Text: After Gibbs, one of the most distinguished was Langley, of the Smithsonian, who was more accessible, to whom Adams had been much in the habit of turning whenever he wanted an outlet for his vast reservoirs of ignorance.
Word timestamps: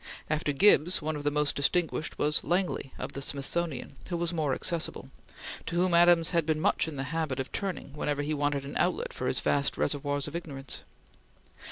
After 0.31 0.51
Gibbs, 0.51 0.99
one 0.99 1.15
of 1.15 1.23
the 1.23 1.29
most 1.29 1.55
distinguished 1.55 2.17
was 2.17 2.43
Langley, 2.43 2.91
of 2.97 3.13
the 3.13 3.21
Smithsonian, 3.21 3.93
who 4.09 4.17
was 4.17 4.33
more 4.33 4.55
accessible, 4.55 5.11
to 5.67 5.75
whom 5.75 5.93
Adams 5.93 6.31
had 6.31 6.43
been 6.43 6.59
much 6.59 6.87
in 6.87 6.95
the 6.95 7.03
habit 7.13 7.39
of 7.39 7.51
turning 7.51 7.93
whenever 7.93 8.23
he 8.23 8.33
wanted 8.33 8.65
an 8.65 8.75
outlet 8.77 9.13
for 9.13 9.27
his 9.27 9.41
vast 9.41 9.77
reservoirs 9.77 10.27
of 10.27 10.35
ignorance. 10.35 10.79